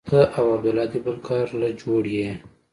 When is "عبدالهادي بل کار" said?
0.55-1.47